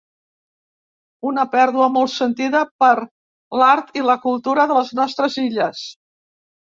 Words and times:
Una 1.31 1.43
pèrdua 1.51 1.89
molt 1.97 2.11
sentida 2.13 2.61
per 2.85 2.91
l'art 3.61 3.93
i 4.01 4.07
la 4.09 4.19
cultura 4.27 4.67
de 4.73 4.79
les 4.79 4.91
nostres 5.01 5.39
illes. 5.47 5.85